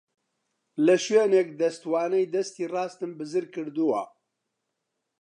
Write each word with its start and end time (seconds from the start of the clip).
لە 0.85 0.95
شوێنێک 1.05 1.49
دەستوانەی 1.59 2.31
دەستی 2.33 2.69
ڕاستم 2.73 3.11
بزر 3.19 3.45
کردووە. 3.55 4.03